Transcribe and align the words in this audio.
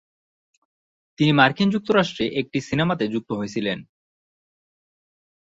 তিনি 1.19 1.31
মার্কিন 1.31 1.67
যুক্তরাষ্ট্রে 1.69 2.25
একটি 2.41 2.57
সিনেমাতে 2.61 3.05
যুক্ত 3.07 3.29
হয়েছিলেন। 3.31 3.79